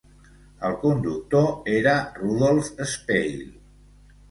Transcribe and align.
El 0.69 0.77
conductor 0.85 1.51
era 1.75 1.95
Rudolph 2.23 2.73
Speil. 2.95 3.47